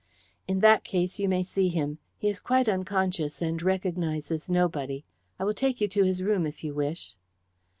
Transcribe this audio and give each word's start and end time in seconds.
"In 0.47 0.61
that 0.61 0.83
case 0.83 1.19
you 1.19 1.29
may 1.29 1.43
see 1.43 1.69
him. 1.69 1.99
He 2.17 2.27
is 2.27 2.39
quite 2.39 2.67
unconscious, 2.67 3.39
and 3.39 3.61
recognizes 3.61 4.49
nobody. 4.49 5.05
I 5.37 5.43
will 5.43 5.53
take 5.53 5.79
you 5.79 5.87
to 5.89 6.03
his 6.03 6.23
room, 6.23 6.47
if 6.47 6.63
you 6.63 6.73
wish." 6.73 7.15